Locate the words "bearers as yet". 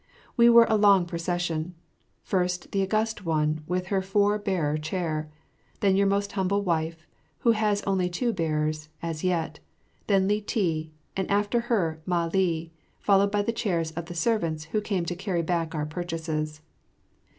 8.33-9.59